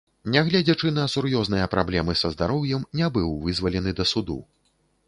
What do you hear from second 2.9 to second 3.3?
не